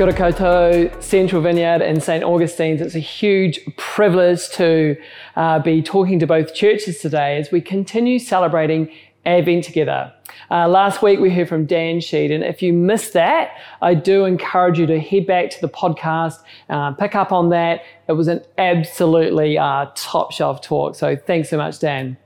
Kia 0.00 0.14
koutou, 0.14 1.02
Central 1.02 1.42
Vineyard 1.42 1.82
and 1.82 2.02
St. 2.02 2.24
Augustine's. 2.24 2.80
It's 2.80 2.94
a 2.94 3.00
huge 3.00 3.60
privilege 3.76 4.48
to 4.52 4.96
uh, 5.36 5.58
be 5.58 5.82
talking 5.82 6.18
to 6.20 6.26
both 6.26 6.54
churches 6.54 7.00
today 7.00 7.36
as 7.36 7.52
we 7.52 7.60
continue 7.60 8.18
celebrating 8.18 8.90
Advent 9.26 9.64
together. 9.64 10.10
Uh, 10.50 10.68
last 10.68 11.02
week 11.02 11.20
we 11.20 11.28
heard 11.28 11.50
from 11.50 11.66
Dan 11.66 11.98
Sheed, 11.98 12.34
and 12.34 12.42
if 12.42 12.62
you 12.62 12.72
missed 12.72 13.12
that, 13.12 13.50
I 13.82 13.92
do 13.92 14.24
encourage 14.24 14.78
you 14.78 14.86
to 14.86 14.98
head 14.98 15.26
back 15.26 15.50
to 15.50 15.60
the 15.60 15.68
podcast, 15.68 16.36
uh, 16.70 16.92
pick 16.92 17.14
up 17.14 17.30
on 17.30 17.50
that. 17.50 17.82
It 18.08 18.12
was 18.12 18.28
an 18.28 18.40
absolutely 18.56 19.58
uh, 19.58 19.88
top 19.94 20.32
shelf 20.32 20.62
talk, 20.62 20.94
so 20.94 21.14
thanks 21.14 21.50
so 21.50 21.58
much, 21.58 21.78
Dan. 21.78 22.16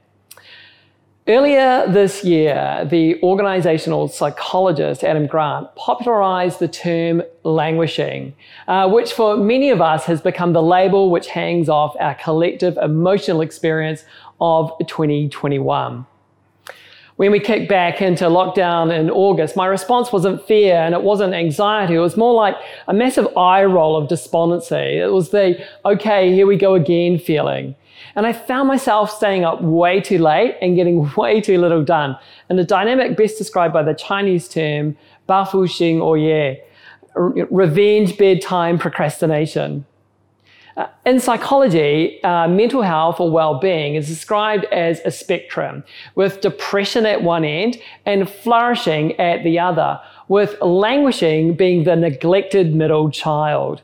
Earlier 1.27 1.87
this 1.89 2.23
year, 2.23 2.87
the 2.91 3.19
organizational 3.23 4.09
psychologist 4.09 5.03
Adam 5.03 5.27
Grant 5.27 5.75
popularized 5.75 6.59
the 6.59 6.69
term 6.69 7.23
languishing, 7.45 8.35
uh, 8.69 8.91
which 8.91 9.15
for 9.15 9.39
many 9.39 9.71
of 9.71 9.81
us 9.81 10.05
has 10.05 10.21
become 10.21 10.53
the 10.53 10.63
label 10.63 11.11
which 11.11 11.29
hangs 11.29 11.71
off 11.71 11.97
our 11.99 12.15
collective 12.17 12.77
emotional 12.77 13.41
experience 13.41 14.05
of 14.39 14.71
2021. 14.87 16.05
When 17.17 17.31
we 17.31 17.39
kicked 17.39 17.69
back 17.69 18.03
into 18.03 18.25
lockdown 18.25 18.93
in 18.93 19.09
August, 19.09 19.55
my 19.55 19.67
response 19.67 20.11
wasn't 20.11 20.45
fear 20.47 20.75
and 20.75 20.95
it 20.95 21.03
wasn't 21.03 21.33
anxiety. 21.33 21.95
It 21.95 22.01
was 22.01 22.17
more 22.17 22.35
like 22.35 22.57
a 22.89 22.93
massive 22.93 23.29
eye 23.37 23.65
roll 23.65 23.97
of 23.97 24.09
despondency. 24.09 24.99
It 24.99 25.13
was 25.13 25.31
the, 25.31 25.65
okay, 25.85 26.33
here 26.33 26.47
we 26.47 26.57
go 26.57 26.75
again 26.75 27.21
feeling. 27.21 27.77
And 28.17 28.27
I 28.27 28.33
found 28.33 28.67
myself 28.67 29.11
staying 29.11 29.45
up 29.45 29.63
way 29.63 30.01
too 30.01 30.19
late 30.19 30.57
and 30.61 30.75
getting 30.75 31.09
way 31.17 31.41
too 31.41 31.59
little 31.59 31.85
done. 31.85 32.17
And 32.49 32.59
the 32.59 32.65
dynamic 32.65 33.17
best 33.17 33.39
described 33.39 33.73
by 33.73 33.85
the 33.85 33.95
Chinese 33.95 34.49
term, 34.49 34.97
bafu 35.29 35.67
xing 35.69 36.01
or 36.01 36.19
ye, 36.19 36.61
revenge 37.15 38.19
bedtime 38.19 38.77
procrastination. 38.77 39.87
Uh, 40.77 40.89
in 41.07 41.21
psychology, 41.21 42.23
uh, 42.25 42.49
mental 42.49 42.83
health 42.83 43.21
or 43.21 43.31
well-being 43.31 43.95
is 43.95 44.09
described 44.09 44.65
as 44.73 45.01
a 45.05 45.11
spectrum, 45.11 45.85
with 46.17 46.41
depression 46.41 47.07
at 47.07 47.23
one 47.23 47.45
end 47.45 47.81
and 48.07 48.29
flourishing 48.29 49.19
at 49.21 49.45
the 49.45 49.57
other, 49.57 50.01
with 50.27 50.61
languishing 50.61 51.55
being 51.55 51.85
the 51.85 51.95
neglected 51.95 52.75
middle 52.75 53.09
child. 53.09 53.83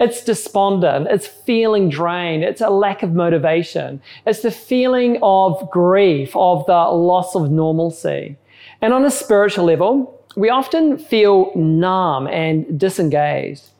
It's 0.00 0.24
despondent, 0.24 1.06
it's 1.10 1.28
feeling 1.28 1.88
drained, 1.88 2.42
it's 2.42 2.60
a 2.60 2.70
lack 2.70 3.04
of 3.04 3.12
motivation, 3.12 4.02
it's 4.26 4.42
the 4.42 4.50
feeling 4.50 5.18
of 5.22 5.70
grief, 5.70 6.34
of 6.34 6.66
the 6.66 6.72
loss 6.72 7.36
of 7.36 7.52
normalcy. 7.52 8.36
And 8.80 8.92
on 8.92 9.04
a 9.04 9.10
spiritual 9.12 9.66
level, 9.66 10.18
we 10.34 10.48
often 10.48 10.98
feel 10.98 11.52
numb 11.54 12.26
and 12.26 12.80
disengaged. 12.80 13.71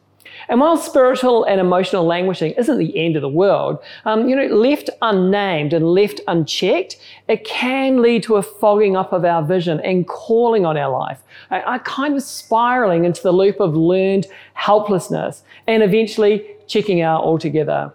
And 0.48 0.60
while 0.60 0.76
spiritual 0.76 1.44
and 1.44 1.60
emotional 1.60 2.04
languishing 2.04 2.52
isn't 2.52 2.78
the 2.78 2.96
end 2.96 3.16
of 3.16 3.22
the 3.22 3.28
world, 3.28 3.78
um, 4.04 4.28
you 4.28 4.36
know, 4.36 4.46
left 4.46 4.90
unnamed 5.00 5.72
and 5.72 5.86
left 5.86 6.20
unchecked, 6.26 6.96
it 7.28 7.44
can 7.44 8.02
lead 8.02 8.22
to 8.24 8.36
a 8.36 8.42
fogging 8.42 8.96
up 8.96 9.12
of 9.12 9.24
our 9.24 9.42
vision 9.42 9.80
and 9.80 10.06
calling 10.06 10.66
on 10.66 10.76
our 10.76 10.90
life, 10.90 11.22
a, 11.50 11.60
a 11.66 11.78
kind 11.80 12.14
of 12.14 12.22
spiraling 12.22 13.04
into 13.04 13.22
the 13.22 13.32
loop 13.32 13.60
of 13.60 13.74
learned 13.74 14.26
helplessness 14.54 15.42
and 15.66 15.82
eventually 15.82 16.46
checking 16.66 17.00
out 17.00 17.22
altogether. 17.22 17.92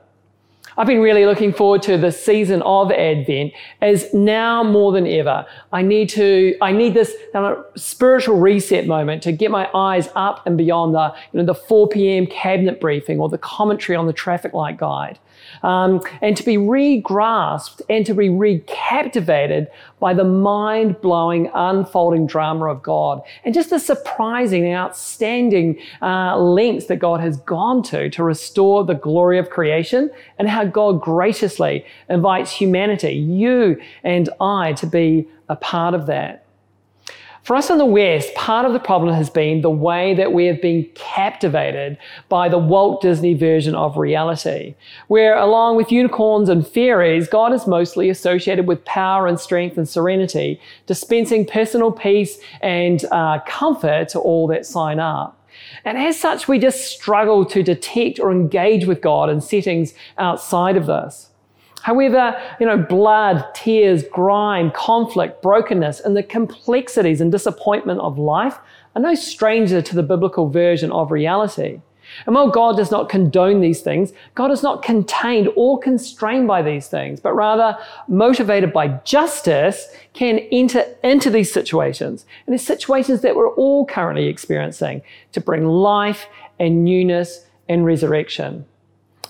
I've 0.80 0.86
been 0.86 1.00
really 1.00 1.26
looking 1.26 1.52
forward 1.52 1.82
to 1.84 1.98
the 1.98 2.12
season 2.12 2.62
of 2.62 2.92
Advent 2.92 3.52
as 3.82 4.14
now 4.14 4.62
more 4.62 4.92
than 4.92 5.08
ever, 5.08 5.44
I 5.74 5.82
need 5.82 6.08
to, 6.10 6.56
I 6.62 6.72
need 6.72 6.94
this 6.94 7.16
uh, 7.34 7.56
spiritual 7.76 8.40
reset 8.40 8.86
moment 8.86 9.24
to 9.24 9.32
get 9.32 9.50
my 9.50 9.72
eyes 9.74 10.10
up 10.14 10.46
and 10.46 10.56
beyond 10.56 10.94
the, 10.94 11.16
you 11.34 11.40
know, 11.40 11.46
the 11.46 11.56
4 11.56 11.88
p.m. 11.90 12.28
cabinet 12.28 12.80
briefing 12.80 13.20
or 13.20 13.28
the 13.28 13.40
commentary 13.40 13.96
on 13.96 14.06
the 14.06 14.14
traffic 14.14 14.54
light 14.54 14.78
guide 14.78 15.18
um, 15.64 16.02
and 16.22 16.36
to 16.38 16.44
be 16.44 16.58
re-grasped 16.58 17.82
and 17.90 18.06
to 18.06 18.14
be 18.14 18.30
recaptivated 18.30 19.68
by 20.00 20.14
the 20.14 20.24
mind-blowing 20.24 21.50
unfolding 21.54 22.28
drama 22.28 22.66
of 22.66 22.82
God 22.82 23.22
and 23.44 23.54
just 23.54 23.70
the 23.70 23.80
surprising 23.80 24.66
and 24.66 24.76
outstanding 24.76 25.80
uh, 26.02 26.38
lengths 26.38 26.88
that 26.88 26.98
God 26.98 27.20
has 27.20 27.38
gone 27.38 27.84
to 27.84 28.10
to 28.10 28.24
restore 28.24 28.84
the 28.84 28.96
glory 28.96 29.40
of 29.40 29.50
creation 29.50 30.10
and 30.40 30.50
how 30.50 30.66
God 30.66 31.02
graciously 31.02 31.86
invites 32.10 32.52
humanity, 32.52 33.14
you 33.14 33.80
and 34.04 34.30
I, 34.40 34.74
to 34.74 34.88
be 34.88 35.28
a 35.50 35.56
part 35.56 35.94
of 35.94 36.08
that. 36.08 36.47
For 37.48 37.56
us 37.56 37.70
in 37.70 37.78
the 37.78 37.86
West, 37.86 38.36
part 38.36 38.66
of 38.66 38.74
the 38.74 38.80
problem 38.80 39.16
has 39.16 39.30
been 39.30 39.62
the 39.62 39.70
way 39.70 40.14
that 40.16 40.34
we 40.34 40.48
have 40.48 40.62
been 40.62 40.84
captivated 40.96 41.98
by 42.28 42.50
the 42.50 42.58
Walt 42.58 43.02
Disney 43.02 43.36
version 43.36 43.74
of 43.74 43.96
reality, 43.96 44.76
where 45.08 45.38
along 45.38 45.78
with 45.78 45.90
unicorns 45.90 46.50
and 46.50 46.68
fairies, 46.68 47.30
God 47.30 47.54
is 47.54 47.66
mostly 47.66 48.10
associated 48.10 48.68
with 48.68 48.84
power 48.84 49.28
and 49.28 49.40
strength 49.40 49.78
and 49.78 49.88
serenity, 49.88 50.60
dispensing 50.88 51.46
personal 51.46 51.90
peace 51.90 52.38
and 52.60 53.06
uh, 53.14 53.40
comfort 53.48 54.10
to 54.10 54.20
all 54.20 54.48
that 54.48 54.66
sign 54.66 55.00
up. 55.00 55.48
And 55.86 55.98
as 55.98 56.20
such, 56.20 56.50
we 56.50 56.60
just 56.60 56.86
struggle 56.92 57.46
to 57.46 57.64
detect 57.64 58.20
or 58.20 58.30
engage 58.30 58.86
with 58.86 59.00
God 59.00 59.30
in 59.30 59.40
settings 59.40 59.94
outside 60.18 60.76
of 60.76 60.86
this. 60.86 61.30
However, 61.82 62.40
you 62.60 62.66
know, 62.66 62.78
blood, 62.78 63.46
tears, 63.54 64.04
grime, 64.12 64.72
conflict, 64.72 65.42
brokenness, 65.42 66.00
and 66.02 66.18
the 66.18 66.24
complexities 66.24 67.22
and 67.22 67.32
disappointment 67.32 68.02
of 68.02 68.18
life 68.18 68.58
are 68.96 69.02
no 69.02 69.16
stranger 69.16 69.82
to 69.82 69.96
the 69.96 70.04
biblical 70.04 70.50
version 70.50 70.92
of 70.92 71.12
reality. 71.12 71.82
And 72.26 72.36
while 72.36 72.50
God 72.50 72.78
does 72.78 72.92
not 72.92 73.10
condone 73.10 73.62
these 73.62 73.82
things, 73.82 74.14
God 74.34 74.52
is 74.52 74.64
not 74.64 74.82
contained 74.82 75.50
or 75.56 75.80
constrained 75.80 76.48
by 76.48 76.62
these 76.62 76.88
things, 76.88 77.20
but 77.20 77.34
rather 77.34 77.78
motivated 78.08 78.74
by 78.74 78.88
justice 79.04 79.88
can 80.14 80.40
enter 80.52 80.86
into 81.04 81.30
these 81.30 81.52
situations 81.52 82.26
and 82.46 82.54
the 82.54 82.60
situations 82.60 83.22
that 83.22 83.36
we're 83.36 83.54
all 83.54 83.86
currently 83.86 84.28
experiencing 84.28 85.02
to 85.34 85.42
bring 85.42 85.66
life 85.66 86.28
and 86.60 86.84
newness 86.84 87.46
and 87.70 87.86
resurrection. 87.86 88.66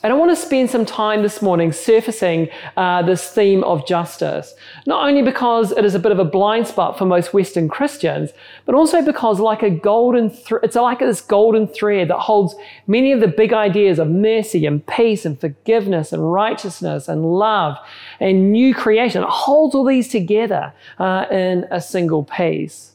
And 0.04 0.14
I 0.14 0.16
want 0.16 0.30
to 0.30 0.36
spend 0.36 0.70
some 0.70 0.86
time 0.86 1.24
this 1.24 1.42
morning 1.42 1.72
surfacing 1.72 2.50
uh, 2.76 3.02
this 3.02 3.32
theme 3.32 3.64
of 3.64 3.88
justice, 3.88 4.54
not 4.86 5.08
only 5.08 5.24
because 5.24 5.72
it 5.72 5.84
is 5.84 5.96
a 5.96 6.00
bit 6.00 6.12
of 6.12 6.20
a 6.20 6.24
blind 6.24 6.68
spot 6.68 7.00
for 7.00 7.06
most 7.06 7.34
Western 7.34 7.68
Christians, 7.68 8.32
but 8.66 8.76
also 8.76 9.02
because, 9.02 9.40
like 9.40 9.64
a 9.64 9.72
golden, 9.72 10.30
th- 10.30 10.62
it's 10.62 10.76
like 10.76 11.00
this 11.00 11.20
golden 11.22 11.68
thread 11.68 12.10
that 12.10 12.20
holds 12.20 12.56
many 12.86 13.12
of 13.12 13.22
the 13.22 13.28
big 13.28 13.54
ideas 13.54 13.98
of 13.98 14.08
mercy 14.08 14.68
and 14.68 14.86
peace 14.86 15.26
and 15.26 15.40
forgiveness 15.40 16.14
and 16.14 16.32
righteousness 16.32 17.08
and 17.08 17.26
love 17.26 17.78
and 18.20 18.52
new 18.52 18.76
creation. 18.76 19.24
It 19.24 19.30
holds 19.30 19.74
all 19.74 19.86
these 19.86 20.10
together 20.10 20.74
uh, 21.00 21.26
in 21.32 21.66
a 21.72 21.82
single 21.82 22.24
piece. 22.24 22.92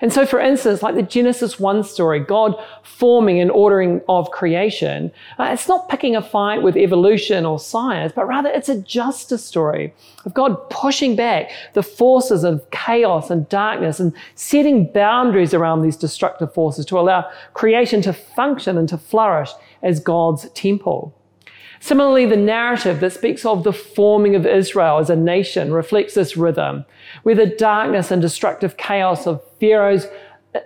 And 0.00 0.12
so, 0.12 0.26
for 0.26 0.40
instance, 0.40 0.82
like 0.82 0.94
the 0.94 1.02
Genesis 1.02 1.58
1 1.58 1.84
story, 1.84 2.20
God 2.20 2.54
forming 2.82 3.40
and 3.40 3.50
ordering 3.50 4.00
of 4.08 4.30
creation, 4.30 5.12
uh, 5.38 5.50
it's 5.52 5.68
not 5.68 5.88
picking 5.88 6.16
a 6.16 6.22
fight 6.22 6.62
with 6.62 6.76
evolution 6.76 7.46
or 7.46 7.58
science, 7.58 8.12
but 8.14 8.26
rather 8.26 8.48
it's 8.50 8.68
a 8.68 8.80
justice 8.80 9.44
story 9.44 9.94
of 10.24 10.34
God 10.34 10.68
pushing 10.70 11.16
back 11.16 11.50
the 11.74 11.82
forces 11.82 12.44
of 12.44 12.68
chaos 12.70 13.30
and 13.30 13.48
darkness 13.48 14.00
and 14.00 14.12
setting 14.34 14.92
boundaries 14.92 15.54
around 15.54 15.82
these 15.82 15.96
destructive 15.96 16.52
forces 16.52 16.84
to 16.86 16.98
allow 16.98 17.28
creation 17.54 18.02
to 18.02 18.12
function 18.12 18.76
and 18.78 18.88
to 18.88 18.98
flourish 18.98 19.50
as 19.82 20.00
God's 20.00 20.48
temple. 20.50 21.14
Similarly, 21.80 22.26
the 22.26 22.36
narrative 22.36 23.00
that 23.00 23.12
speaks 23.12 23.44
of 23.44 23.64
the 23.64 23.72
forming 23.72 24.34
of 24.34 24.46
Israel 24.46 24.98
as 24.98 25.10
a 25.10 25.16
nation 25.16 25.72
reflects 25.72 26.14
this 26.14 26.36
rhythm, 26.36 26.84
where 27.22 27.34
the 27.34 27.46
darkness 27.46 28.10
and 28.10 28.22
destructive 28.22 28.76
chaos 28.76 29.26
of 29.26 29.42
Pharaoh's 29.60 30.06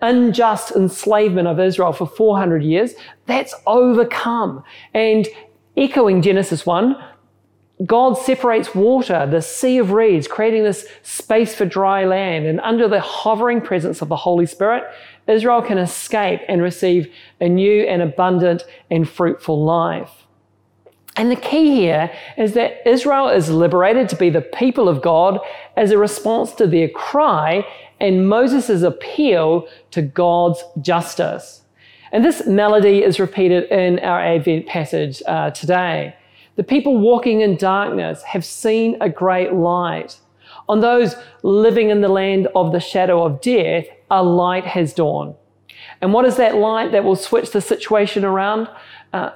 unjust 0.03 0.73
enslavement 0.73 1.49
of 1.49 1.59
Israel 1.59 1.93
for 1.93 2.07
400 2.07 2.63
years, 2.63 2.95
that's 3.27 3.55
overcome. 3.67 4.63
And 4.95 5.27
echoing 5.77 6.23
Genesis 6.23 6.67
1, 6.67 6.97
God 7.87 8.19
separates 8.19 8.75
water, 8.75 9.27
the 9.31 9.41
sea 9.41 9.79
of 9.79 9.93
reeds, 9.93 10.27
creating 10.27 10.65
this 10.65 10.87
space 11.03 11.55
for 11.55 11.65
dry 11.65 12.05
land. 12.05 12.47
And 12.47 12.61
under 12.61 12.89
the 12.89 13.01
hovering 13.01 13.61
presence 13.61 14.03
of 14.03 14.09
the 14.09 14.17
Holy 14.17 14.47
Spirit, 14.47 14.85
Israel 15.29 15.63
can 15.63 15.79
escape 15.79 16.41
and 16.49 16.61
receive 16.61 17.13
a 17.41 17.49
new 17.49 17.83
and 17.85 18.03
abundant 18.03 18.65
and 18.91 19.09
fruitful 19.09 19.65
life. 19.65 20.27
And 21.19 21.33
the 21.33 21.37
key 21.37 21.75
here 21.75 22.13
is 22.37 22.55
that 22.55 22.89
Israel 22.89 23.29
is 23.29 23.51
liberated 23.51 24.09
to 24.11 24.17
be 24.17 24.31
the 24.31 24.41
people 24.41 24.89
of 24.89 25.03
God 25.03 25.41
as 25.77 25.91
a 25.91 25.99
response 25.99 26.53
to 26.53 26.67
their 26.67 26.89
cry 26.89 27.67
and 27.99 28.29
Moses' 28.29 28.83
appeal 28.83 29.67
to 29.91 30.01
God's 30.01 30.63
justice. 30.81 31.63
And 32.13 32.25
this 32.25 32.47
melody 32.47 33.03
is 33.03 33.19
repeated 33.19 33.65
in 33.65 33.99
our 33.99 34.21
Advent 34.21 34.69
passage 34.69 35.21
uh, 35.27 35.51
today. 35.51 36.15
The 36.55 36.63
people 36.63 36.99
walking 36.99 37.41
in 37.41 37.57
darkness 37.57 38.23
have 38.23 38.45
seen 38.45 38.97
a 39.01 39.09
great 39.09 39.53
light. 39.53 40.21
On 40.69 40.79
those 40.79 41.17
living 41.43 41.91
in 41.91 42.01
the 42.01 42.09
land 42.09 42.47
of 42.55 42.71
the 42.71 42.81
shadow 42.81 43.25
of 43.25 43.41
death, 43.41 43.87
a 44.09 44.23
light 44.23 44.67
has 44.67 44.93
dawned. 44.93 45.35
And 46.01 46.13
what 46.13 46.25
is 46.25 46.37
that 46.37 46.55
light 46.55 46.93
that 46.93 47.03
will 47.03 47.17
switch 47.17 47.51
the 47.51 47.61
situation 47.61 48.25
around? 48.25 48.69
Uh, 49.13 49.31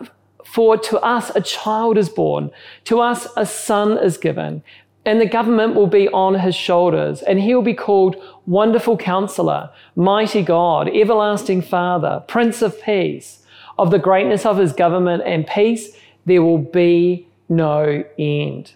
for 0.52 0.76
to 0.76 0.98
us 0.98 1.34
a 1.34 1.40
child 1.40 1.96
is 1.96 2.10
born, 2.10 2.50
to 2.84 3.00
us 3.00 3.26
a 3.38 3.46
son 3.46 3.96
is 3.96 4.18
given, 4.18 4.62
and 5.06 5.18
the 5.18 5.26
government 5.26 5.74
will 5.74 5.86
be 5.86 6.10
on 6.10 6.34
his 6.34 6.54
shoulders, 6.54 7.22
and 7.22 7.40
he 7.40 7.54
will 7.54 7.62
be 7.62 7.72
called 7.72 8.16
Wonderful 8.44 8.98
Counselor, 8.98 9.70
Mighty 9.96 10.42
God, 10.42 10.90
Everlasting 10.94 11.62
Father, 11.62 12.22
Prince 12.28 12.60
of 12.60 12.80
Peace. 12.82 13.38
Of 13.78 13.90
the 13.90 13.98
greatness 13.98 14.44
of 14.44 14.58
his 14.58 14.74
government 14.74 15.22
and 15.24 15.46
peace, 15.46 15.96
there 16.26 16.42
will 16.42 16.58
be 16.58 17.26
no 17.48 18.04
end. 18.18 18.74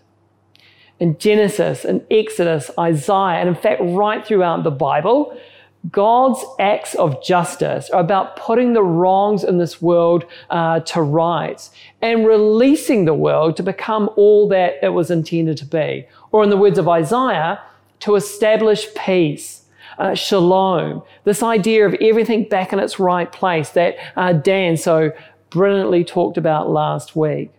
In 0.99 1.19
Genesis, 1.19 1.85
in 1.85 2.07
Exodus, 2.11 2.71
Isaiah, 2.79 3.39
and 3.39 3.51
in 3.51 3.55
fact, 3.55 3.83
right 3.85 4.27
throughout 4.27 4.65
the 4.65 4.71
Bible, 4.71 5.39
God's 5.91 6.45
acts 6.59 6.95
of 6.95 7.23
justice 7.23 7.91
are 7.91 8.01
about 8.01 8.37
putting 8.37 8.73
the 8.73 8.83
wrongs 8.83 9.45
in 9.45 9.59
this 9.59 9.83
world 9.83 10.25
uh, 10.49 10.81
to 10.81 11.03
rights 11.03 11.71
and 12.01 12.27
releasing 12.27 13.05
the 13.05 13.15
world 13.15 13.57
to 13.57 13.63
become 13.63 14.09
all 14.17 14.49
that 14.49 14.77
it 14.83 14.89
was 14.89 15.11
intended 15.11 15.59
to 15.59 15.67
be. 15.67 16.07
Or, 16.33 16.43
in 16.43 16.51
the 16.51 16.57
words 16.57 16.79
of 16.79 16.89
Isaiah, 16.89 17.61
to 18.01 18.15
establish 18.15 18.87
peace. 18.95 19.63
Uh, 19.99 20.15
shalom, 20.15 21.03
this 21.25 21.43
idea 21.43 21.87
of 21.87 21.95
everything 22.03 22.45
back 22.45 22.73
in 22.73 22.79
its 22.79 22.99
right 22.99 23.33
place 23.33 23.71
that 23.71 23.97
uh, 24.17 24.33
Dan 24.33 24.77
so 24.77 25.11
brilliantly 25.49 26.05
talked 26.05 26.37
about 26.37 26.69
last 26.69 27.17
week. 27.17 27.51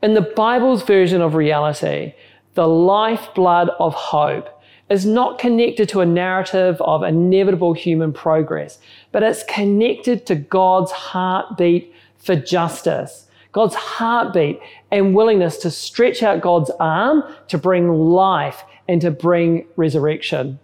In 0.00 0.14
the 0.14 0.20
Bible's 0.20 0.84
version 0.84 1.20
of 1.20 1.34
reality, 1.34 2.14
the 2.54 2.68
lifeblood 2.68 3.70
of 3.80 3.94
hope 3.94 4.57
is 4.90 5.04
not 5.04 5.38
connected 5.38 5.88
to 5.90 6.00
a 6.00 6.06
narrative 6.06 6.80
of 6.80 7.02
inevitable 7.02 7.74
human 7.74 8.12
progress, 8.12 8.78
but 9.12 9.22
it's 9.22 9.42
connected 9.44 10.26
to 10.26 10.34
God's 10.34 10.90
heartbeat 10.90 11.94
for 12.16 12.36
justice, 12.36 13.26
God's 13.52 13.74
heartbeat 13.74 14.60
and 14.90 15.14
willingness 15.14 15.58
to 15.58 15.70
stretch 15.70 16.22
out 16.22 16.40
God's 16.40 16.70
arm 16.80 17.22
to 17.48 17.58
bring 17.58 17.92
life 17.92 18.64
and 18.88 19.00
to 19.00 19.10
bring 19.10 19.66
resurrection. 19.76 20.58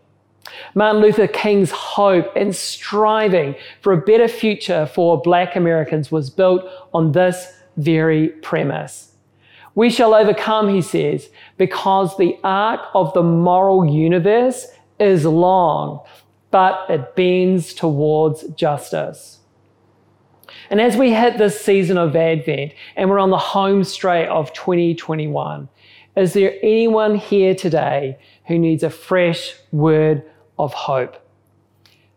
Martin 0.74 1.00
Luther 1.00 1.26
King's 1.26 1.70
hope 1.70 2.30
and 2.36 2.54
striving 2.54 3.54
for 3.80 3.92
a 3.92 4.00
better 4.00 4.28
future 4.28 4.86
for 4.86 5.20
Black 5.20 5.56
Americans 5.56 6.12
was 6.12 6.30
built 6.30 6.64
on 6.92 7.12
this 7.12 7.52
very 7.76 8.28
premise. 8.28 9.13
We 9.74 9.90
shall 9.90 10.14
overcome, 10.14 10.68
he 10.68 10.82
says, 10.82 11.30
because 11.56 12.16
the 12.16 12.38
arc 12.44 12.80
of 12.94 13.12
the 13.12 13.22
moral 13.22 13.84
universe 13.84 14.68
is 15.00 15.24
long, 15.24 16.00
but 16.50 16.86
it 16.88 17.16
bends 17.16 17.74
towards 17.74 18.44
justice. 18.50 19.40
And 20.70 20.80
as 20.80 20.96
we 20.96 21.12
hit 21.12 21.38
this 21.38 21.60
season 21.60 21.98
of 21.98 22.14
Advent 22.14 22.72
and 22.96 23.10
we're 23.10 23.18
on 23.18 23.30
the 23.30 23.38
home 23.38 23.84
straight 23.84 24.28
of 24.28 24.52
2021, 24.52 25.68
is 26.16 26.32
there 26.32 26.54
anyone 26.62 27.16
here 27.16 27.54
today 27.54 28.18
who 28.46 28.58
needs 28.58 28.84
a 28.84 28.90
fresh 28.90 29.56
word 29.72 30.22
of 30.58 30.72
hope? 30.72 31.23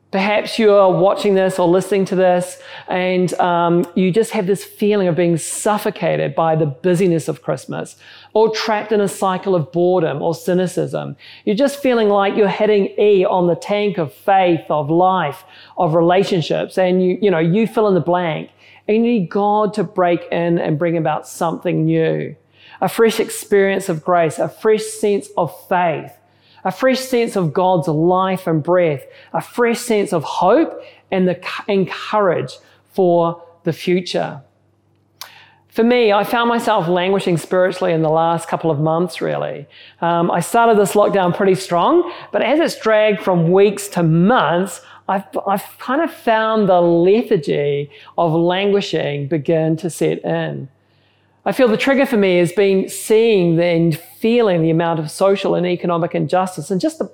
Perhaps 0.10 0.58
you're 0.58 0.90
watching 0.90 1.36
this 1.36 1.60
or 1.60 1.68
listening 1.68 2.06
to 2.06 2.16
this 2.16 2.62
and 2.88 3.34
um, 3.42 3.86
you 3.94 4.10
just 4.10 4.32
have 4.32 4.48
this 4.48 4.64
feeling 4.64 5.10
of 5.10 5.18
being 5.18 5.36
suffocated 5.36 6.34
by 6.34 6.56
the 6.56 6.66
busyness 6.66 7.28
of 7.28 7.42
Christmas 7.42 7.98
or 8.34 8.50
trapped 8.50 8.94
in 8.94 9.02
a 9.02 9.08
cycle 9.10 9.54
of 9.54 9.70
boredom 9.74 10.22
or 10.22 10.34
cynicism. 10.34 11.18
You're 11.44 11.58
just 11.58 11.82
feeling 11.82 12.08
like 12.08 12.38
you're 12.38 12.48
hitting 12.48 12.86
E 12.98 13.26
on 13.26 13.48
the 13.48 13.56
tank 13.56 13.98
of 13.98 14.14
faith, 14.14 14.62
of 14.70 14.90
life, 14.90 15.44
of 15.78 15.94
relationships, 15.94 16.78
and 16.78 17.04
you, 17.04 17.18
you 17.22 17.30
know, 17.30 17.40
you 17.40 17.68
fill 17.68 17.90
in 17.90 17.94
the 17.94 18.00
blank. 18.00 18.52
And 18.88 18.96
you 18.96 19.04
need 19.04 19.30
God 19.30 19.74
to 19.74 19.84
break 19.84 20.22
in 20.32 20.58
and 20.58 20.80
bring 20.80 20.96
about 20.96 21.28
something 21.28 21.84
new, 21.84 22.34
a 22.80 22.88
fresh 22.88 23.20
experience 23.20 23.90
of 23.90 24.02
grace, 24.02 24.40
a 24.40 24.48
fresh 24.48 24.84
sense 24.84 25.28
of 25.36 25.54
faith 25.68 26.17
a 26.68 26.72
fresh 26.72 27.00
sense 27.00 27.38
of 27.38 27.54
God's 27.54 27.88
life 27.88 28.46
and 28.46 28.62
breath, 28.62 29.06
a 29.32 29.40
fresh 29.42 29.80
sense 29.80 30.12
of 30.12 30.26
hope 30.26 30.84
and, 31.12 31.26
the, 31.26 31.42
and 31.70 31.90
courage 31.90 32.58
for 32.92 33.42
the 33.64 33.72
future. 33.72 34.42
For 35.70 35.84
me, 35.84 36.12
I 36.12 36.26
found 36.26 36.50
myself 36.50 36.90
languishing 36.90 37.38
spiritually 37.38 37.94
in 37.94 38.02
the 38.02 38.10
last 38.10 38.50
couple 38.50 38.70
of 38.70 38.80
months, 38.82 39.22
really. 39.22 39.66
Um, 40.02 40.30
I 40.30 40.42
started 40.42 40.78
this 40.78 40.94
lockdown 40.94 41.34
pretty 41.34 41.56
strong, 41.56 42.12
but 42.34 42.42
as 42.42 42.60
it's 42.60 42.78
dragged 42.78 43.22
from 43.22 43.50
weeks 43.50 43.88
to 43.90 44.04
months, 44.04 44.82
I've, 45.08 45.24
I've 45.48 45.80
kind 45.80 46.02
of 46.02 46.12
found 46.12 46.68
the 46.68 46.82
lethargy 46.82 47.90
of 48.18 48.34
languishing 48.34 49.30
begin 49.30 49.78
to 49.78 49.90
set 49.90 50.20
in. 50.26 50.68
I 51.48 51.54
feel 51.54 51.70
the 51.70 51.78
trigger 51.78 52.06
for 52.06 52.18
me 52.18 52.40
has 52.40 52.52
been 52.52 52.90
seeing 52.90 53.58
and 53.58 53.98
feeling 53.98 54.62
the 54.62 54.70
amount 54.70 55.00
of 55.00 55.10
social 55.10 55.56
and 55.56 55.66
economic 55.66 56.14
injustice 56.14 56.70
and 56.70 56.82
just 56.82 57.00
the 57.00 57.10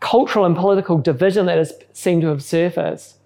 cultural 0.00 0.44
and 0.44 0.54
political 0.54 0.98
division 0.98 1.46
that 1.46 1.56
has 1.56 1.72
seemed 1.94 2.20
to 2.20 2.28
have 2.28 2.42
surfaced. 2.42 3.16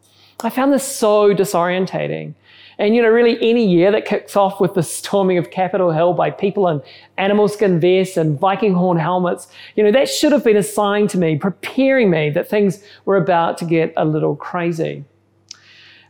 I 0.44 0.50
found 0.50 0.72
this 0.72 0.86
so 0.86 1.34
disorientating. 1.34 2.34
And, 2.78 2.94
you 2.94 3.02
know, 3.02 3.08
really 3.08 3.36
any 3.42 3.66
year 3.66 3.90
that 3.90 4.04
kicks 4.04 4.36
off 4.36 4.60
with 4.60 4.74
the 4.74 4.82
storming 4.84 5.38
of 5.38 5.50
Capitol 5.50 5.90
Hill 5.90 6.12
by 6.12 6.30
people 6.30 6.68
in 6.68 6.80
animal 7.18 7.48
skin 7.48 7.80
vests 7.80 8.16
and 8.16 8.38
Viking 8.38 8.74
horn 8.74 8.96
helmets, 8.96 9.48
you 9.74 9.82
know, 9.82 9.90
that 9.90 10.08
should 10.08 10.30
have 10.30 10.44
been 10.44 10.56
a 10.56 10.62
sign 10.62 11.08
to 11.08 11.18
me, 11.18 11.36
preparing 11.36 12.10
me 12.10 12.30
that 12.30 12.48
things 12.48 12.80
were 13.06 13.16
about 13.16 13.58
to 13.58 13.64
get 13.64 13.92
a 13.96 14.04
little 14.04 14.36
crazy. 14.36 15.04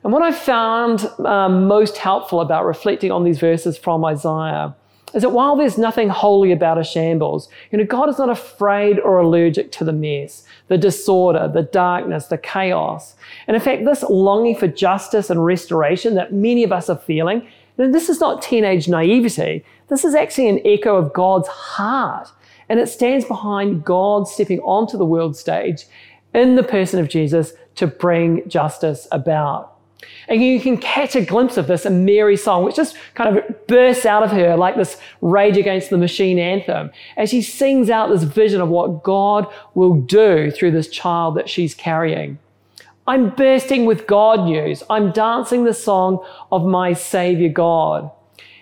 And 0.05 0.13
what 0.13 0.23
I 0.23 0.33
found 0.33 1.11
um, 1.25 1.67
most 1.67 1.97
helpful 1.97 2.43
about 2.43 2.67
reflecting 2.67 3.11
on 3.11 3.25
these 3.25 3.39
verses 3.39 3.79
from 3.79 4.05
Isaiah 4.05 4.77
is 5.15 5.23
that 5.23 5.31
while 5.31 5.57
there's 5.57 5.79
nothing 5.79 6.11
holy 6.11 6.53
about 6.53 6.77
a 6.77 6.85
shambles, 6.85 7.49
you 7.71 7.79
know, 7.79 7.85
God 7.85 8.11
is 8.11 8.19
not 8.19 8.29
afraid 8.29 8.99
or 8.99 9.19
allergic 9.19 9.73
to 9.73 9.85
the 9.85 9.93
mess, 9.93 10.45
the 10.69 10.77
disorder, 10.77 11.49
the 11.49 11.63
darkness, 11.63 12.27
the 12.27 12.37
chaos. 12.37 13.15
And 13.47 13.55
in 13.55 13.63
fact, 13.63 13.87
this 13.87 14.03
longing 14.03 14.57
for 14.57 14.69
justice 14.69 15.31
and 15.31 15.45
restoration 15.45 16.17
that 16.17 16.35
many 16.35 16.65
of 16.65 16.73
us 16.73 16.91
are 16.91 16.99
feeling, 16.99 17.47
and 17.79 17.95
this 17.95 18.09
is 18.09 18.21
not 18.21 18.43
teenage 18.43 18.89
naivety. 18.89 19.65
This 19.89 20.05
is 20.05 20.15
actually 20.15 20.49
an 20.49 20.61
echo 20.65 20.97
of 20.97 21.13
God's 21.13 21.49
heart. 21.49 22.29
And 22.69 22.79
it 22.79 22.89
stands 22.89 23.25
behind 23.25 23.85
God 23.85 24.29
stepping 24.29 24.61
onto 24.61 24.99
the 24.99 25.05
world 25.05 25.37
stage 25.37 25.87
in 26.35 26.57
the 26.57 26.63
person 26.63 27.01
of 27.01 27.09
Jesus 27.09 27.53
to 27.77 27.87
bring 27.87 28.47
justice 28.49 29.07
about. 29.13 29.74
And 30.29 30.43
you 30.43 30.61
can 30.61 30.77
catch 30.79 31.15
a 31.15 31.25
glimpse 31.25 31.57
of 31.57 31.67
this 31.67 31.87
in 31.87 32.05
Mary's 32.05 32.43
song, 32.43 32.65
which 32.65 32.77
just 32.77 32.97
kind 33.15 33.37
of 33.37 33.67
bursts 33.67 34.07
out 34.07 34.23
of 34.23 34.31
her 34.31 34.57
like 34.57 34.77
this 34.77 34.99
Rage 35.21 35.57
Against 35.57 35.91
the 35.91 35.99
Machine 35.99 36.39
anthem 36.39 36.91
as 37.17 37.31
she 37.31 37.43
sings 37.43 37.91
out 37.91 38.09
this 38.09 38.23
vision 38.23 38.61
of 38.61 38.69
what 38.69 39.03
God 39.03 39.47
will 39.75 39.95
do 39.95 40.51
through 40.51 40.71
this 40.71 40.89
child 40.89 41.37
that 41.37 41.49
she's 41.49 41.75
carrying. 41.75 42.39
I'm 43.07 43.31
bursting 43.31 43.85
with 43.85 44.07
God 44.07 44.47
news. 44.47 44.83
I'm 44.89 45.13
dancing 45.13 45.65
the 45.65 45.75
song 45.75 46.25
of 46.51 46.65
my 46.65 46.95
Savior 46.95 47.51
God. 47.51 48.11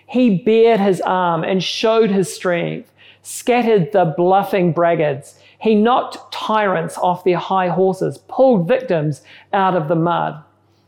He 0.05 0.37
bared 0.37 0.81
his 0.81 0.99
arm 1.01 1.43
and 1.43 1.63
showed 1.63 2.11
his 2.11 2.33
strength, 2.33 2.91
scattered 3.21 3.93
the 3.93 4.13
bluffing 4.17 4.73
braggarts. 4.73 5.39
He 5.59 5.75
knocked 5.75 6.31
tyrants 6.33 6.97
off 6.97 7.23
their 7.23 7.37
high 7.37 7.69
horses, 7.69 8.17
pulled 8.27 8.67
victims 8.67 9.21
out 9.53 9.75
of 9.75 9.87
the 9.87 9.95
mud. 9.95 10.43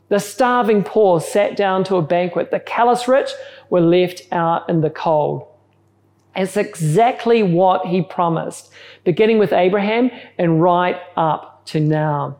The 0.08 0.18
starving 0.20 0.84
poor 0.84 1.20
sat 1.20 1.56
down 1.56 1.84
to 1.84 1.96
a 1.96 2.02
banquet. 2.02 2.50
The 2.50 2.60
callous 2.60 3.08
rich 3.08 3.30
were 3.70 3.80
left 3.80 4.22
out 4.30 4.68
in 4.68 4.80
the 4.80 4.90
cold. 4.90 5.46
It's 6.36 6.56
exactly 6.56 7.42
what 7.42 7.86
he 7.86 8.02
promised, 8.02 8.70
beginning 9.04 9.38
with 9.38 9.52
Abraham 9.52 10.10
and 10.38 10.62
right 10.62 11.00
up 11.16 11.64
to 11.66 11.80
now. 11.80 12.36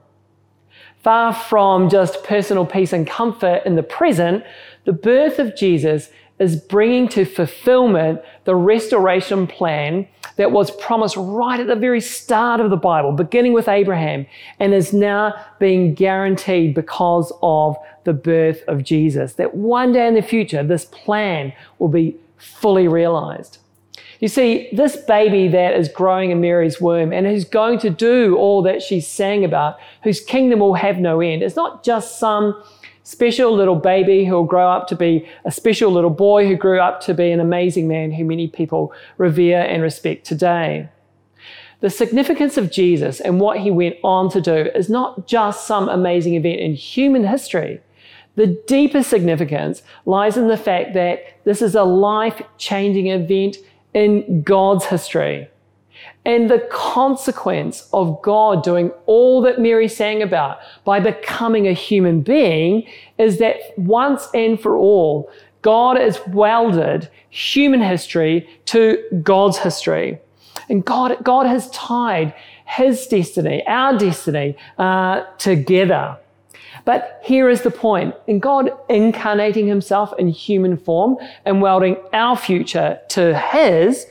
Far 1.02 1.32
from 1.32 1.88
just 1.88 2.22
personal 2.24 2.66
peace 2.66 2.92
and 2.92 3.06
comfort 3.06 3.62
in 3.64 3.74
the 3.74 3.82
present, 3.82 4.44
the 4.84 4.92
birth 4.92 5.38
of 5.38 5.56
Jesus 5.56 6.10
is 6.38 6.56
bringing 6.56 7.08
to 7.08 7.24
fulfillment 7.24 8.20
the 8.44 8.54
restoration 8.54 9.46
plan 9.46 10.06
that 10.36 10.52
was 10.52 10.70
promised 10.70 11.16
right 11.16 11.60
at 11.60 11.66
the 11.66 11.76
very 11.76 12.00
start 12.00 12.60
of 12.60 12.70
the 12.70 12.76
Bible, 12.76 13.12
beginning 13.12 13.54
with 13.54 13.68
Abraham, 13.68 14.26
and 14.60 14.74
is 14.74 14.92
now 14.92 15.34
being 15.58 15.94
guaranteed 15.94 16.74
because 16.74 17.32
of 17.42 17.76
the 18.04 18.12
birth 18.12 18.62
of 18.68 18.84
Jesus. 18.84 19.34
That 19.34 19.54
one 19.54 19.92
day 19.92 20.06
in 20.06 20.14
the 20.14 20.22
future, 20.22 20.62
this 20.62 20.84
plan 20.84 21.52
will 21.78 21.88
be 21.88 22.16
fully 22.36 22.86
realized. 22.86 23.58
You 24.20 24.28
see, 24.28 24.68
this 24.72 24.96
baby 24.96 25.48
that 25.48 25.74
is 25.74 25.88
growing 25.88 26.30
in 26.30 26.40
Mary's 26.40 26.80
womb 26.80 27.12
and 27.12 27.26
who's 27.26 27.44
going 27.44 27.78
to 27.80 27.90
do 27.90 28.36
all 28.36 28.62
that 28.62 28.82
she 28.82 29.00
sang 29.00 29.44
about, 29.44 29.78
whose 30.04 30.20
kingdom 30.20 30.60
will 30.60 30.74
have 30.74 30.98
no 30.98 31.20
end, 31.20 31.42
is 31.42 31.56
not 31.56 31.84
just 31.84 32.18
some 32.18 32.62
special 33.06 33.54
little 33.54 33.76
baby 33.76 34.24
who 34.24 34.34
will 34.34 34.44
grow 34.44 34.68
up 34.68 34.88
to 34.88 34.96
be 34.96 35.24
a 35.44 35.52
special 35.52 35.92
little 35.92 36.10
boy 36.10 36.44
who 36.44 36.56
grew 36.56 36.80
up 36.80 37.00
to 37.00 37.14
be 37.14 37.30
an 37.30 37.38
amazing 37.38 37.86
man 37.86 38.10
who 38.10 38.24
many 38.24 38.48
people 38.48 38.92
revere 39.16 39.60
and 39.60 39.80
respect 39.80 40.26
today. 40.26 40.88
The 41.82 41.88
significance 41.88 42.56
of 42.56 42.72
Jesus 42.72 43.20
and 43.20 43.38
what 43.38 43.60
he 43.60 43.70
went 43.70 43.94
on 44.02 44.28
to 44.30 44.40
do 44.40 44.70
is 44.74 44.88
not 44.88 45.28
just 45.28 45.68
some 45.68 45.88
amazing 45.88 46.34
event 46.34 46.58
in 46.58 46.74
human 46.74 47.24
history. 47.24 47.80
The 48.34 48.60
deeper 48.66 49.04
significance 49.04 49.84
lies 50.04 50.36
in 50.36 50.48
the 50.48 50.56
fact 50.56 50.94
that 50.94 51.44
this 51.44 51.62
is 51.62 51.76
a 51.76 51.84
life 51.84 52.42
changing 52.58 53.06
event 53.06 53.58
in 53.94 54.42
God's 54.42 54.86
history. 54.86 55.48
And 56.24 56.50
the 56.50 56.66
consequence 56.70 57.88
of 57.92 58.20
God 58.22 58.62
doing 58.62 58.90
all 59.06 59.40
that 59.42 59.60
Mary 59.60 59.88
sang 59.88 60.22
about 60.22 60.58
by 60.84 60.98
becoming 60.98 61.68
a 61.68 61.72
human 61.72 62.20
being 62.20 62.86
is 63.16 63.38
that 63.38 63.56
once 63.76 64.28
and 64.34 64.60
for 64.60 64.76
all, 64.76 65.30
God 65.62 65.96
has 65.96 66.20
welded 66.28 67.08
human 67.30 67.80
history 67.80 68.48
to 68.66 69.02
God's 69.22 69.58
history. 69.58 70.18
And 70.68 70.84
God, 70.84 71.22
God 71.22 71.46
has 71.46 71.70
tied 71.70 72.34
his 72.66 73.06
destiny, 73.06 73.64
our 73.66 73.96
destiny, 73.96 74.56
uh, 74.78 75.22
together. 75.38 76.18
But 76.84 77.20
here 77.24 77.48
is 77.48 77.62
the 77.62 77.70
point 77.70 78.14
in 78.26 78.38
God 78.38 78.70
incarnating 78.88 79.66
himself 79.66 80.12
in 80.18 80.28
human 80.28 80.76
form 80.76 81.16
and 81.44 81.60
welding 81.60 81.96
our 82.12 82.36
future 82.36 83.00
to 83.10 83.36
his, 83.36 84.06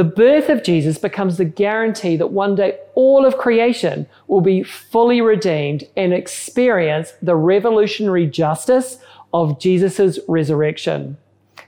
the 0.00 0.04
birth 0.04 0.48
of 0.48 0.62
Jesus 0.62 0.96
becomes 0.96 1.36
the 1.36 1.44
guarantee 1.44 2.16
that 2.16 2.32
one 2.32 2.54
day 2.54 2.78
all 2.94 3.26
of 3.26 3.36
creation 3.36 4.06
will 4.28 4.40
be 4.40 4.62
fully 4.62 5.20
redeemed 5.20 5.84
and 5.94 6.14
experience 6.14 7.12
the 7.20 7.36
revolutionary 7.36 8.26
justice 8.26 8.96
of 9.34 9.60
Jesus' 9.60 10.18
resurrection. 10.26 11.18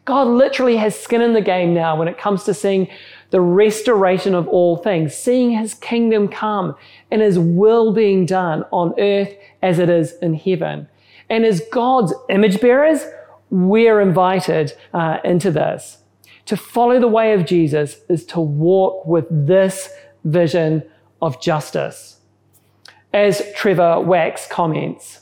God 0.06 0.28
literally 0.28 0.78
has 0.78 0.98
skin 0.98 1.20
in 1.20 1.34
the 1.34 1.42
game 1.42 1.74
now 1.74 1.94
when 1.94 2.08
it 2.08 2.16
comes 2.16 2.44
to 2.44 2.54
seeing 2.54 2.88
the 3.28 3.42
restoration 3.42 4.34
of 4.34 4.48
all 4.48 4.78
things, 4.78 5.14
seeing 5.14 5.50
his 5.50 5.74
kingdom 5.74 6.26
come 6.26 6.74
and 7.10 7.20
his 7.20 7.38
will 7.38 7.92
being 7.92 8.24
done 8.24 8.64
on 8.70 8.98
earth 8.98 9.36
as 9.60 9.78
it 9.78 9.90
is 9.90 10.14
in 10.22 10.32
heaven. 10.32 10.88
And 11.28 11.44
as 11.44 11.60
God's 11.70 12.14
image 12.30 12.62
bearers, 12.62 13.04
we're 13.50 14.00
invited 14.00 14.72
uh, 14.94 15.18
into 15.22 15.50
this. 15.50 15.98
To 16.46 16.56
follow 16.56 16.98
the 16.98 17.08
way 17.08 17.34
of 17.34 17.46
Jesus 17.46 17.98
is 18.08 18.24
to 18.26 18.40
walk 18.40 19.06
with 19.06 19.26
this 19.30 19.88
vision 20.24 20.82
of 21.20 21.40
justice. 21.40 22.18
As 23.12 23.42
Trevin 23.54 24.06
Wax 24.06 24.46
comments, 24.46 25.20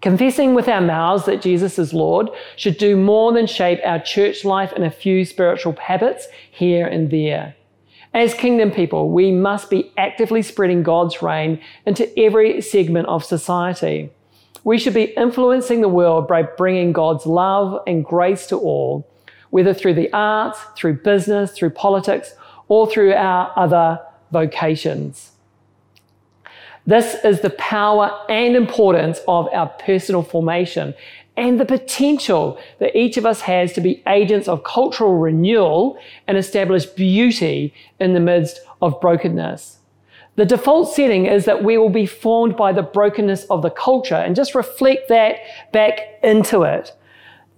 Confessing 0.00 0.54
with 0.54 0.68
our 0.68 0.80
mouths 0.80 1.24
that 1.24 1.42
Jesus 1.42 1.76
is 1.76 1.92
Lord 1.92 2.30
should 2.54 2.78
do 2.78 2.96
more 2.96 3.32
than 3.32 3.46
shape 3.46 3.80
our 3.84 3.98
church 3.98 4.44
life 4.44 4.72
in 4.72 4.84
a 4.84 4.92
few 4.92 5.24
spiritual 5.24 5.74
habits 5.74 6.28
here 6.50 6.86
and 6.86 7.10
there. 7.10 7.56
As 8.14 8.32
kingdom 8.32 8.70
people, 8.70 9.10
we 9.10 9.32
must 9.32 9.70
be 9.70 9.92
actively 9.96 10.42
spreading 10.42 10.84
God's 10.84 11.20
reign 11.20 11.60
into 11.84 12.16
every 12.18 12.60
segment 12.60 13.08
of 13.08 13.24
society. 13.24 14.10
We 14.62 14.78
should 14.78 14.94
be 14.94 15.14
influencing 15.16 15.80
the 15.80 15.88
world 15.88 16.28
by 16.28 16.42
bringing 16.42 16.92
God's 16.92 17.26
love 17.26 17.82
and 17.86 18.04
grace 18.04 18.46
to 18.48 18.56
all, 18.56 19.06
whether 19.50 19.74
through 19.74 19.94
the 19.94 20.12
arts, 20.12 20.58
through 20.76 20.94
business, 20.94 21.52
through 21.52 21.70
politics, 21.70 22.34
or 22.68 22.90
through 22.90 23.14
our 23.14 23.52
other 23.56 24.00
vocations. 24.30 25.32
This 26.86 27.16
is 27.22 27.40
the 27.40 27.50
power 27.50 28.18
and 28.30 28.56
importance 28.56 29.20
of 29.28 29.48
our 29.52 29.66
personal 29.66 30.22
formation 30.22 30.94
and 31.36 31.60
the 31.60 31.64
potential 31.64 32.58
that 32.80 32.98
each 32.98 33.16
of 33.16 33.24
us 33.24 33.42
has 33.42 33.72
to 33.74 33.80
be 33.80 34.02
agents 34.08 34.48
of 34.48 34.64
cultural 34.64 35.18
renewal 35.18 35.98
and 36.26 36.36
establish 36.36 36.84
beauty 36.84 37.72
in 38.00 38.12
the 38.12 38.20
midst 38.20 38.60
of 38.82 39.00
brokenness. 39.00 39.78
The 40.34 40.44
default 40.44 40.92
setting 40.92 41.26
is 41.26 41.44
that 41.44 41.62
we 41.62 41.78
will 41.78 41.90
be 41.90 42.06
formed 42.06 42.56
by 42.56 42.72
the 42.72 42.82
brokenness 42.82 43.44
of 43.44 43.62
the 43.62 43.70
culture 43.70 44.16
and 44.16 44.34
just 44.34 44.54
reflect 44.54 45.08
that 45.08 45.36
back 45.72 46.00
into 46.22 46.62
it. 46.62 46.92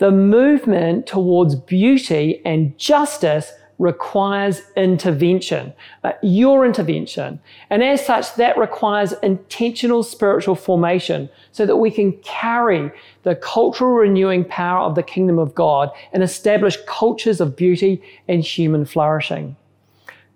The 0.00 0.11
movement 0.11 1.07
towards 1.07 1.54
beauty 1.54 2.40
and 2.47 2.76
justice 2.78 3.52
requires 3.78 4.62
intervention, 4.75 5.75
uh, 6.04 6.12
your 6.23 6.64
intervention. 6.64 7.38
And 7.69 7.83
as 7.83 8.07
such, 8.07 8.35
that 8.37 8.57
requires 8.57 9.12
intentional 9.23 10.02
spiritual 10.02 10.54
formation 10.54 11.28
so 11.52 11.66
that 11.66 11.76
we 11.76 11.90
can 11.90 12.12
carry 12.23 12.90
the 13.25 13.35
cultural 13.37 13.92
renewing 13.92 14.47
power 14.47 14.87
of 14.87 14.95
the 14.95 15.02
kingdom 15.02 15.38
of 15.38 15.54
God 15.54 15.90
and 16.14 16.23
establish 16.23 16.78
cultures 16.87 17.38
of 17.38 17.54
beauty 17.54 18.02
and 18.26 18.42
human 18.42 18.87
flourishing. 18.87 19.54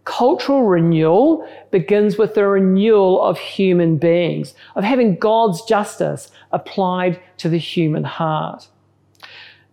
Cultural 0.04 0.64
renewal 0.64 1.48
begins 1.70 2.18
with 2.18 2.34
the 2.34 2.46
renewal 2.46 3.22
of 3.22 3.38
human 3.38 3.96
beings, 3.96 4.52
of 4.76 4.84
having 4.84 5.16
God's 5.16 5.62
justice 5.62 6.30
applied 6.52 7.18
to 7.38 7.48
the 7.48 7.56
human 7.56 8.04
heart. 8.04 8.68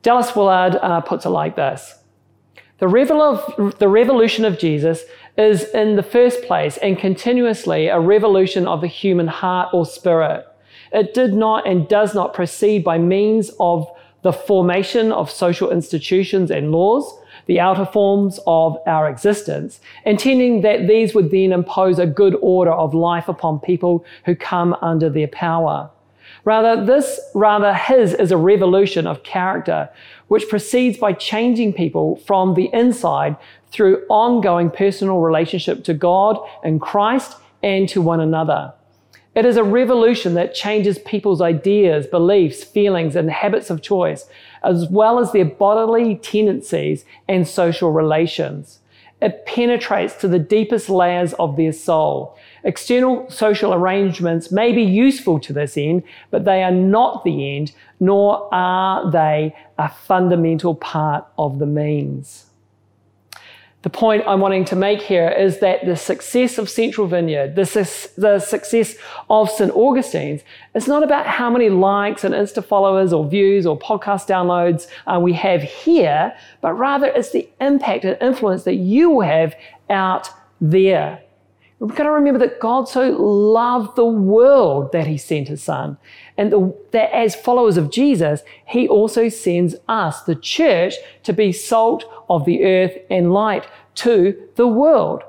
Dallas 0.01 0.35
Willard 0.35 0.75
uh, 0.75 1.01
puts 1.01 1.25
it 1.25 1.29
like 1.29 1.55
this 1.55 1.95
the, 2.79 2.87
revol- 2.87 3.77
the 3.77 3.87
revolution 3.87 4.43
of 4.43 4.57
Jesus 4.57 5.03
is 5.37 5.63
in 5.69 5.95
the 5.95 6.03
first 6.03 6.41
place 6.43 6.77
and 6.77 6.97
continuously 6.97 7.87
a 7.87 7.99
revolution 7.99 8.67
of 8.67 8.81
the 8.81 8.87
human 8.87 9.27
heart 9.27 9.69
or 9.71 9.85
spirit. 9.85 10.45
It 10.91 11.13
did 11.13 11.33
not 11.33 11.67
and 11.67 11.87
does 11.87 12.13
not 12.13 12.33
proceed 12.33 12.83
by 12.83 12.97
means 12.97 13.51
of 13.59 13.87
the 14.23 14.33
formation 14.33 15.11
of 15.11 15.31
social 15.31 15.71
institutions 15.71 16.51
and 16.51 16.71
laws, 16.71 17.17
the 17.45 17.59
outer 17.59 17.85
forms 17.85 18.39
of 18.45 18.77
our 18.85 19.09
existence, 19.09 19.79
intending 20.05 20.61
that 20.61 20.87
these 20.87 21.15
would 21.15 21.31
then 21.31 21.51
impose 21.51 21.97
a 21.97 22.05
good 22.05 22.35
order 22.41 22.71
of 22.71 22.93
life 22.93 23.27
upon 23.27 23.59
people 23.59 24.05
who 24.25 24.35
come 24.35 24.75
under 24.81 25.09
their 25.09 25.27
power. 25.27 25.89
Rather, 26.43 26.83
this, 26.85 27.19
rather, 27.33 27.73
his 27.73 28.13
is 28.13 28.31
a 28.31 28.37
revolution 28.37 29.05
of 29.07 29.23
character, 29.23 29.89
which 30.27 30.49
proceeds 30.49 30.97
by 30.97 31.13
changing 31.13 31.73
people 31.73 32.15
from 32.17 32.53
the 32.53 32.69
inside 32.73 33.35
through 33.71 34.05
ongoing 34.09 34.69
personal 34.69 35.19
relationship 35.19 35.83
to 35.83 35.93
God 35.93 36.37
and 36.63 36.81
Christ 36.81 37.37
and 37.63 37.87
to 37.89 38.01
one 38.01 38.19
another. 38.19 38.73
It 39.33 39.45
is 39.45 39.55
a 39.55 39.63
revolution 39.63 40.33
that 40.33 40.53
changes 40.53 40.99
people's 40.99 41.41
ideas, 41.41 42.05
beliefs, 42.05 42.65
feelings, 42.65 43.15
and 43.15 43.31
habits 43.31 43.69
of 43.69 43.81
choice, 43.81 44.27
as 44.61 44.89
well 44.89 45.19
as 45.19 45.31
their 45.31 45.45
bodily 45.45 46.15
tendencies 46.17 47.05
and 47.29 47.47
social 47.47 47.93
relations. 47.93 48.80
It 49.21 49.45
penetrates 49.45 50.15
to 50.15 50.27
the 50.27 50.39
deepest 50.39 50.89
layers 50.89 51.33
of 51.33 51.55
their 51.55 51.71
soul. 51.71 52.37
External 52.63 53.29
social 53.29 53.73
arrangements 53.73 54.51
may 54.51 54.71
be 54.71 54.81
useful 54.81 55.39
to 55.41 55.53
this 55.53 55.77
end, 55.77 56.03
but 56.31 56.45
they 56.45 56.63
are 56.63 56.71
not 56.71 57.23
the 57.23 57.55
end, 57.55 57.71
nor 57.99 58.49
are 58.53 59.11
they 59.11 59.55
a 59.77 59.89
fundamental 59.89 60.73
part 60.75 61.25
of 61.37 61.59
the 61.59 61.65
means. 61.65 62.50
The 63.83 63.89
point 63.89 64.23
I'm 64.27 64.39
wanting 64.39 64.65
to 64.65 64.75
make 64.75 65.01
here 65.01 65.29
is 65.29 65.59
that 65.59 65.85
the 65.85 65.95
success 65.95 66.59
of 66.59 66.69
Central 66.69 67.07
Vineyard, 67.07 67.55
the, 67.55 67.65
su- 67.65 68.09
the 68.15 68.37
success 68.39 68.95
of 69.27 69.49
St. 69.49 69.71
Augustine's, 69.71 70.43
is 70.75 70.87
not 70.87 71.01
about 71.01 71.25
how 71.25 71.49
many 71.49 71.69
likes 71.69 72.23
and 72.23 72.35
Insta 72.35 72.63
followers 72.63 73.11
or 73.11 73.27
views 73.27 73.65
or 73.65 73.79
podcast 73.79 74.27
downloads 74.27 74.87
uh, 75.07 75.19
we 75.19 75.33
have 75.33 75.63
here, 75.63 76.31
but 76.61 76.73
rather 76.73 77.07
it's 77.07 77.31
the 77.31 77.49
impact 77.59 78.05
and 78.05 78.17
influence 78.21 78.63
that 78.65 78.75
you 78.75 79.09
will 79.09 79.25
have 79.25 79.55
out 79.89 80.29
there. 80.59 81.19
We've 81.81 81.95
got 81.95 82.03
to 82.03 82.11
remember 82.11 82.37
that 82.41 82.59
God 82.59 82.87
so 82.87 83.09
loved 83.09 83.95
the 83.95 84.05
world 84.05 84.91
that 84.91 85.07
he 85.07 85.17
sent 85.17 85.47
his 85.47 85.63
son. 85.63 85.97
And 86.37 86.51
the, 86.51 86.75
that 86.91 87.11
as 87.11 87.35
followers 87.35 87.75
of 87.75 87.89
Jesus, 87.89 88.43
he 88.67 88.87
also 88.87 89.29
sends 89.29 89.73
us, 89.87 90.21
the 90.21 90.35
church, 90.35 90.93
to 91.23 91.33
be 91.33 91.51
salt 91.51 92.05
of 92.29 92.45
the 92.45 92.63
earth 92.65 92.95
and 93.09 93.33
light 93.33 93.65
to 93.95 94.47
the 94.57 94.67
world. 94.67 95.23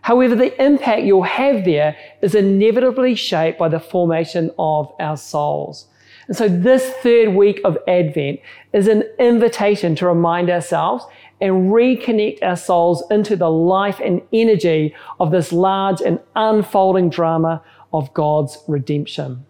However, 0.00 0.34
the 0.34 0.64
impact 0.64 1.02
you'll 1.02 1.24
have 1.24 1.66
there 1.66 1.94
is 2.22 2.34
inevitably 2.34 3.14
shaped 3.14 3.58
by 3.58 3.68
the 3.68 3.78
formation 3.78 4.50
of 4.58 4.90
our 4.98 5.18
souls. 5.18 5.88
And 6.26 6.34
so 6.34 6.48
this 6.48 6.90
third 7.02 7.34
week 7.34 7.60
of 7.64 7.76
Advent 7.86 8.40
is 8.72 8.88
an 8.88 9.02
invitation 9.18 9.94
to 9.96 10.06
remind 10.06 10.48
ourselves 10.48 11.04
and 11.40 11.70
reconnect 11.70 12.42
our 12.42 12.56
souls 12.56 13.02
into 13.10 13.36
the 13.36 13.50
life 13.50 14.00
and 14.00 14.22
energy 14.32 14.94
of 15.20 15.30
this 15.30 15.52
large 15.52 16.00
and 16.00 16.18
unfolding 16.34 17.10
drama 17.10 17.62
of 17.92 18.12
God's 18.14 18.58
redemption. 18.66 19.44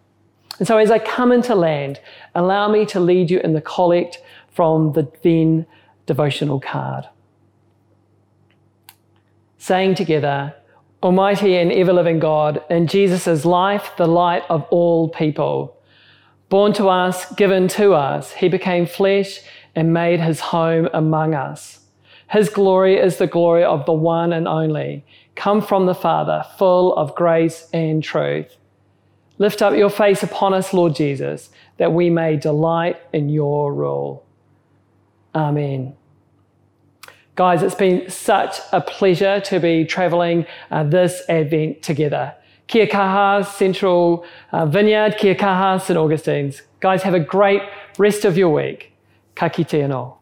And 0.59 0.67
so, 0.67 0.79
as 0.79 0.91
I 0.91 0.99
come 0.99 1.33
into 1.33 1.55
land, 1.55 2.01
allow 2.35 2.69
me 2.69 2.85
to 2.87 3.01
lead 3.01 3.31
you 3.31 3.41
in 3.41 3.53
the 3.53 3.61
collect 3.61 4.21
from 4.51 4.93
the 4.93 5.11
Venn 5.23 5.67
devotional 6.07 6.61
card. 6.61 7.05
Saying 9.59 9.95
together, 9.95 10.55
Almighty 11.03 11.57
and 11.57 11.71
ever 11.71 11.93
living 11.93 12.19
God, 12.19 12.63
in 12.69 12.89
Jesus' 12.89 13.45
life, 13.45 13.93
the 13.97 14.09
light 14.09 14.43
of 14.49 14.65
all 14.71 15.09
people. 15.09 15.77
Born 16.49 16.73
to 16.73 16.89
us, 16.89 17.31
given 17.35 17.69
to 17.69 17.93
us, 17.93 18.33
he 18.33 18.49
became 18.49 18.87
flesh 18.87 19.41
and 19.77 19.93
made 19.93 20.19
his 20.19 20.41
home 20.41 20.89
among 20.93 21.35
us. 21.35 21.78
His 22.31 22.51
glory 22.51 22.97
is 22.97 23.17
the 23.17 23.27
glory 23.27 23.65
of 23.65 23.87
the 23.87 23.93
one 23.93 24.33
and 24.33 24.47
only, 24.47 25.05
come 25.35 25.63
from 25.63 25.87
the 25.87 25.95
Father, 25.95 26.45
full 26.59 26.95
of 26.97 27.15
grace 27.15 27.69
and 27.73 28.03
truth. 28.03 28.57
Lift 29.39 29.63
up 29.63 29.75
your 29.75 29.89
face 29.89 30.23
upon 30.23 30.53
us, 30.53 30.75
Lord 30.75 30.95
Jesus, 30.95 31.51
that 31.79 31.93
we 31.93 32.11
may 32.11 32.37
delight 32.37 33.01
in 33.13 33.29
your 33.29 33.73
rule. 33.73 34.25
Amen. 35.35 35.97
Guys, 37.35 37.63
it's 37.63 37.77
been 37.77 38.11
such 38.11 38.59
a 38.73 38.81
pleasure 38.81 39.41
to 39.41 39.61
be 39.61 39.85
travelling 39.85 40.45
uh, 40.71 40.83
this 40.83 41.23
Advent 41.29 41.83
together. 41.83 42.35
Kia 42.67 42.87
kaha, 42.87 43.47
Central 43.47 44.25
uh, 44.53 44.67
Vineyard, 44.67 45.17
kia 45.17 45.37
kaha, 45.37 45.81
St. 45.81 45.97
Augustine's. 45.97 46.63
Guys, 46.81 47.03
have 47.05 47.15
a 47.15 47.21
great 47.21 47.63
rest 47.97 48.25
of 48.25 48.37
your 48.37 48.51
week. 48.51 48.93
Ka 49.37 49.49
kite 49.49 49.69
anō. 49.69 50.18